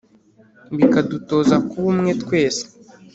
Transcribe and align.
bikadutoza 0.77 1.55
kuba 1.69 1.87
umwe 1.93 2.11
twese, 2.21 2.63